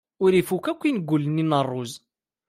Ur 0.23 0.31
ifuk 0.39 0.65
akk 0.71 0.81
ingulen-nni 0.89 1.43
n 1.45 1.51
ṛṛuz. 1.65 1.91